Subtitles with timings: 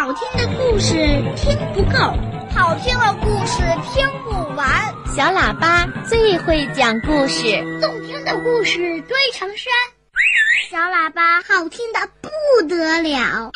[0.00, 0.94] 好听的故事
[1.36, 1.98] 听不够，
[2.54, 4.94] 好听的故事听不完。
[5.14, 9.66] 小喇叭最会讲故事，动听的故事堆成山。
[10.70, 13.52] 小喇叭好听的不得了。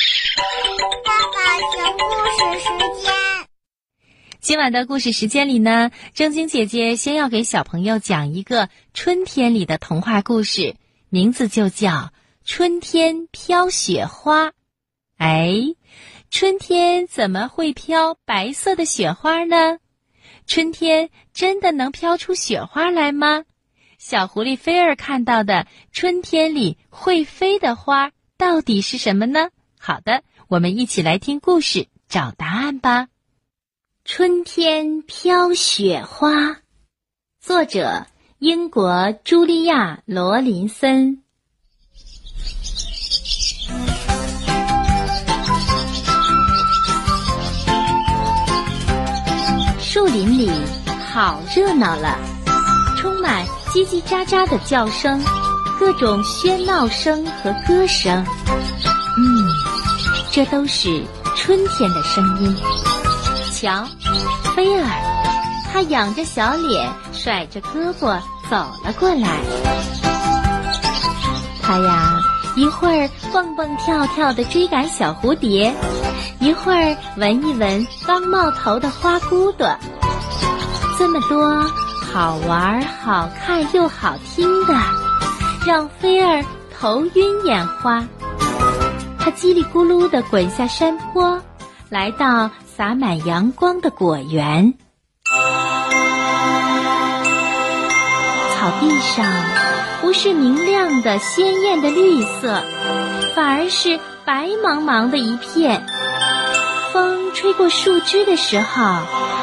[1.07, 2.05] 爸爸讲故
[2.37, 3.15] 事时间。
[4.39, 10.77] 今晚的故事时间里呢，正晶姐姐先要给小朋友讲一个春天里的童话故事，
[11.09, 11.91] 名字就叫
[12.45, 14.49] 《春天飘雪花》。
[15.17, 15.55] 哎，
[16.37, 19.79] 春天怎么会飘白色的雪花呢？
[20.49, 23.45] 春天真的能飘出雪花来吗？
[23.99, 29.51] 小狐狸菲儿看到的春天里会飞的花到底是什么呢？
[29.79, 33.07] 好的，我们一起来听故事，找答案吧。
[34.05, 36.63] 春天飘雪花，
[37.41, 38.09] 作者
[38.41, 38.91] 英国
[39.25, 41.23] 茱莉亚·罗林森。
[49.95, 50.51] 树林里
[51.09, 52.19] 好热闹了，
[52.99, 55.23] 充满叽叽喳喳的叫声，
[55.79, 58.13] 各种喧闹声和歌声。
[59.17, 59.47] 嗯，
[60.33, 61.01] 这都是
[61.37, 62.57] 春天的声音。
[63.53, 63.87] 瞧，
[64.57, 64.85] 菲儿，
[65.73, 68.19] 他仰着小脸，甩着胳膊
[68.51, 69.29] 走了过来。
[71.63, 72.21] 他呀，
[72.57, 75.73] 一会儿蹦蹦跳跳地追赶小蝴蝶。
[76.41, 79.69] 一会儿闻一闻刚冒头的花骨朵，
[80.99, 81.63] 这么多
[82.13, 84.75] 好玩、好看又好听的，
[85.67, 86.45] 让菲儿
[86.79, 88.05] 头晕眼花。
[89.19, 91.41] 他叽里咕噜地滚下山坡，
[91.89, 94.75] 来到洒满阳光的果园。
[98.55, 99.25] 草地上
[100.01, 102.63] 不是明亮的、鲜艳的绿色，
[103.35, 105.87] 反而是白茫茫的一片。
[107.35, 108.85] 吹过树枝的时候，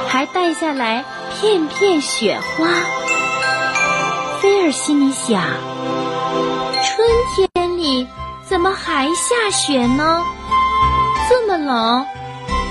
[0.08, 2.68] 还带下来片片雪花。
[4.40, 5.44] 菲儿心里想：
[6.84, 7.08] 春
[7.54, 8.08] 天里
[8.48, 10.24] 怎么还下雪呢？
[11.30, 12.06] 这么冷，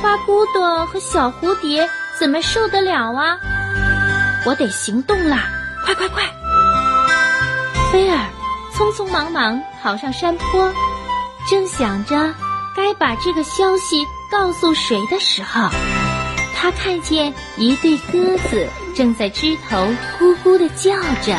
[0.03, 1.89] 花骨朵和小蝴蝶
[2.19, 3.39] 怎么受得了啊？
[4.47, 5.51] 我得行动啦！
[5.85, 6.25] 快快快！
[7.93, 8.19] 菲儿
[8.75, 10.73] 匆匆忙忙跑上山坡，
[11.49, 12.35] 正想着
[12.75, 14.07] 该把这个消息。
[14.31, 15.69] 告诉谁的时候，
[16.55, 19.77] 他看见一对鸽子正在枝头
[20.19, 21.37] 咕咕地叫着。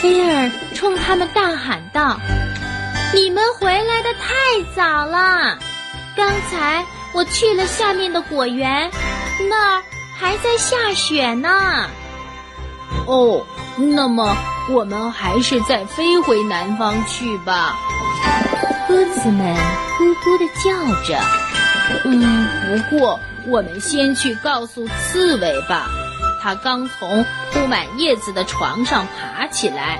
[0.00, 2.16] 菲儿冲他们大喊道
[3.12, 5.58] ：“你们回来的太早了！
[6.16, 8.88] 刚才我去了下面的果园，
[9.50, 9.82] 那儿
[10.16, 11.88] 还在下雪呢。”
[13.06, 13.44] 哦，
[13.76, 14.36] 那么
[14.70, 17.76] 我们还是再飞回南方去吧。
[18.86, 19.56] 鸽子们
[19.98, 20.70] 咕咕地叫
[21.04, 21.20] 着。
[22.04, 25.88] 嗯，不过我们先去告诉刺猬吧。
[26.40, 29.98] 它刚从铺满叶子的床上爬起来，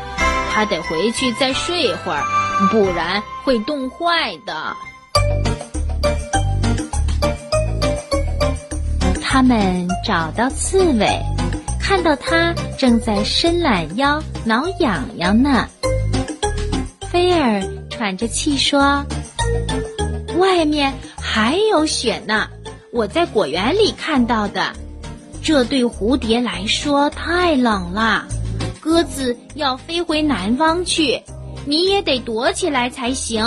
[0.52, 2.22] 它得回去再睡会儿，
[2.70, 4.76] 不然会冻坏的。
[9.20, 11.20] 他们找到刺猬，
[11.80, 15.66] 看到它正在伸懒腰挠痒痒呢。
[17.10, 19.04] 菲儿喘着气说
[20.38, 20.94] ：“外面。”
[21.30, 22.48] 还有雪呢，
[22.90, 24.72] 我在果园里看到的。
[25.42, 28.26] 这对蝴蝶来说太冷了，
[28.80, 31.22] 鸽子要飞回南方去，
[31.66, 33.44] 你也得躲起来才行。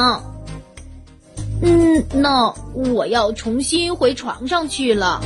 [1.63, 5.19] 嗯，那我要重新回床上去了。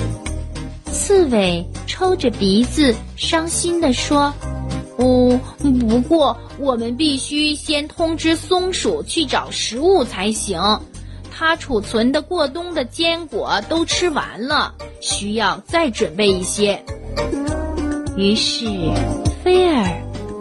[0.90, 4.34] 刺猬抽着鼻子，伤心地说
[4.96, 10.80] ：“哦，不过我们必须先通知松鼠去找食物才行。”
[11.38, 16.82] 它储存的过冬的坚果都吃完了，需要再准备一些。
[18.16, 18.66] 于是，
[19.44, 19.86] 菲儿、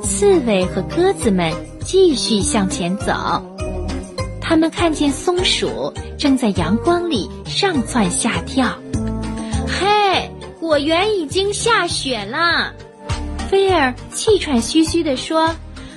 [0.05, 1.53] 刺猬和鸽子们
[1.85, 3.13] 继续向前走。
[4.41, 8.73] 他们看见松鼠正在阳光里上蹿下跳。
[9.67, 10.31] 嘿，
[10.61, 12.73] 果园已经下雪了！
[13.51, 15.53] 菲儿气喘吁吁地说：“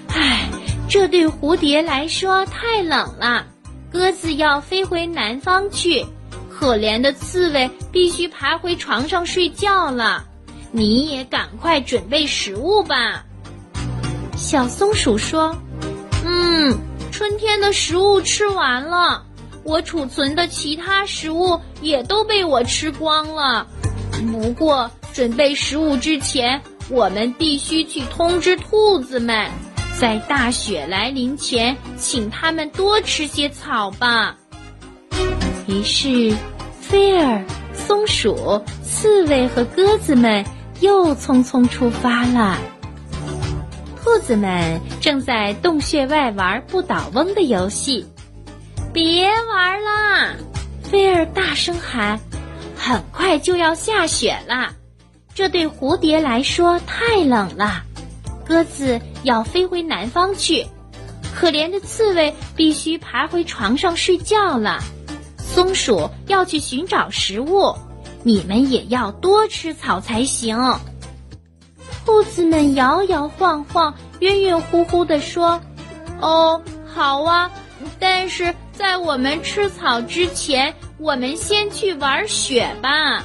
[0.10, 0.50] 唉，
[0.90, 3.46] 这对蝴蝶来说太冷了。”
[3.98, 6.06] 鸽子要飞回南方去，
[6.52, 10.24] 可怜的刺猬必须爬回床上睡觉了。
[10.72, 13.26] 你也赶快准备食物吧。
[14.36, 15.58] 小松鼠说
[16.24, 16.78] ：“嗯，
[17.12, 19.26] 春天的食物吃完了，
[19.64, 23.66] 我储存的其他食物也都被我吃光了。
[24.32, 29.50] 不过，准备食物之前，我们必须去通知兔子们。”
[30.00, 34.38] 在大雪来临前，请他们多吃些草吧。
[35.66, 36.32] 于是，
[36.80, 40.46] 菲儿、松鼠、刺猬和鸽子们
[40.82, 42.60] 又匆匆出发了。
[44.04, 48.06] 兔子们正在洞穴外玩不倒翁的游戏，
[48.94, 50.36] 别玩啦！
[50.84, 52.20] 菲儿大声喊
[52.78, 54.72] ：“很快就要下雪了，
[55.34, 57.82] 这对蝴蝶来说太冷了。”
[58.48, 60.66] 鸽子要飞回南方去，
[61.36, 64.80] 可怜的刺猬必须爬回床上睡觉了。
[65.38, 67.76] 松鼠要去寻找食物，
[68.24, 70.58] 你们也要多吃草才行。
[72.06, 75.62] 兔子们摇摇晃晃、晕晕乎乎地说
[76.22, 77.52] ：“哦，好啊，
[78.00, 83.22] 但是在我们吃草之前，我们先去玩雪吧。”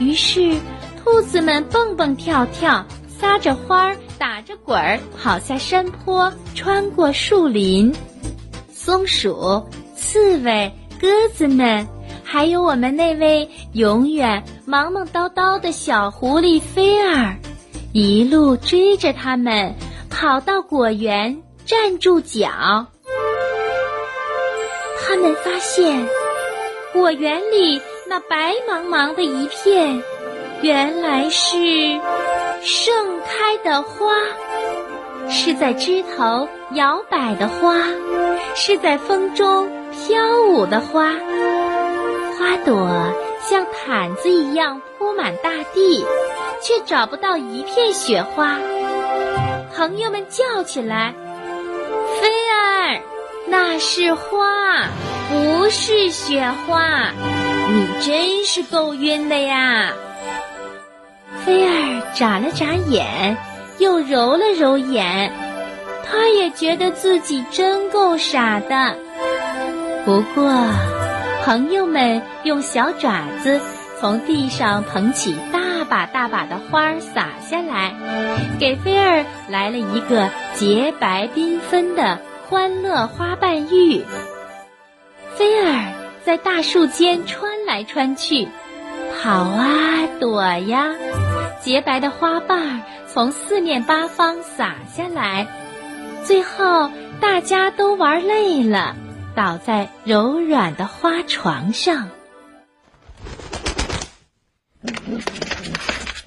[0.00, 0.56] 于是，
[1.04, 2.84] 兔子们蹦蹦跳跳。
[3.20, 7.92] 撒着花儿，打着滚儿，跑下山坡，穿过树林。
[8.70, 9.60] 松鼠、
[9.96, 11.84] 刺猬、鸽子们，
[12.22, 17.36] 还有我们那位永远忙忙叨叨的小狐狸菲儿，
[17.92, 19.74] 一路追着他们，
[20.08, 22.48] 跑到果园，站住脚。
[25.00, 26.00] 他们发现，
[26.92, 30.00] 果园里那白茫茫的一片，
[30.62, 32.00] 原来是。
[32.64, 34.12] 圣开的花，
[35.30, 37.78] 是在枝头摇摆的花，
[38.54, 41.12] 是在风中飘舞的花。
[42.38, 42.90] 花朵
[43.40, 46.04] 像毯子一样铺满大地，
[46.60, 48.58] 却找不到一片雪花。
[49.74, 51.14] 朋友们叫起来
[52.20, 53.00] ：“菲儿，
[53.46, 54.86] 那是花，
[55.30, 57.10] 不是雪花！
[57.70, 59.92] 你真是够晕的呀！”
[61.44, 63.36] 菲儿眨了眨眼，
[63.78, 65.32] 又揉了揉眼，
[66.04, 68.96] 他也觉得自己真够傻的。
[70.04, 70.52] 不过，
[71.44, 73.60] 朋友们用小爪子
[74.00, 77.94] 从地上捧起大把大把的花儿撒下来，
[78.60, 84.04] 给菲儿来了一个洁白缤纷的欢乐花瓣浴。
[85.34, 85.92] 菲儿
[86.24, 88.46] 在大树间穿来穿去，
[89.22, 90.92] 跑啊躲呀。
[91.60, 95.46] 洁白的花瓣从四面八方洒下来，
[96.24, 96.90] 最后
[97.20, 98.96] 大家都玩累了，
[99.36, 102.08] 倒在柔软的花床上。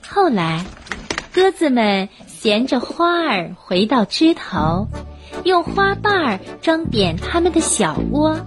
[0.08, 0.64] 后来，
[1.34, 4.88] 鸽子们衔着花儿回到枝头，
[5.44, 8.38] 用花瓣儿装点它们的小窝。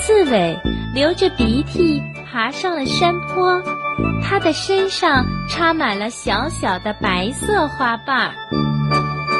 [0.00, 0.58] 刺猬
[0.94, 2.00] 流着鼻涕
[2.36, 3.62] 爬上了山坡。
[4.22, 8.34] 它的身上插满了小小的白色花瓣儿。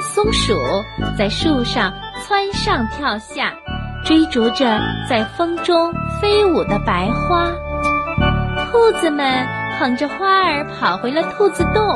[0.00, 0.54] 松鼠
[1.18, 1.92] 在树上
[2.26, 3.52] 蹿上跳下，
[4.02, 7.52] 追逐着在风中飞舞的白花。
[8.70, 9.46] 兔子们
[9.78, 11.86] 捧着花儿跑回了兔子洞，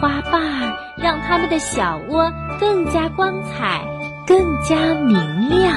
[0.00, 2.28] 花瓣儿让它们的小窝
[2.58, 3.82] 更加光彩，
[4.26, 5.72] 更加明亮。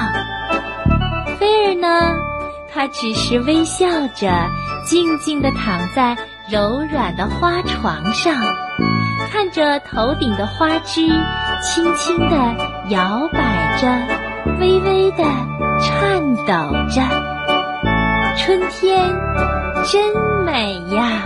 [1.38, 2.33] 菲儿呢？
[2.74, 4.28] 他只是微笑着。
[4.84, 6.14] 静静地躺在
[6.46, 8.34] 柔软的花床上，
[9.32, 11.08] 看着头顶的花枝
[11.62, 12.36] 轻轻地
[12.90, 13.88] 摇摆着，
[14.60, 15.24] 微微地
[15.80, 16.52] 颤抖
[16.90, 17.00] 着。
[18.36, 19.08] 春天
[19.90, 20.12] 真
[20.44, 21.22] 美呀！